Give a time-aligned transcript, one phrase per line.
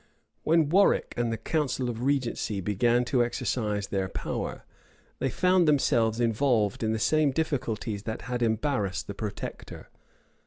[0.43, 4.65] }When Warwick and the council of regency began to exercise their power,
[5.19, 9.89] they found themselves involved in the same difficulties that had embarrassed the protector.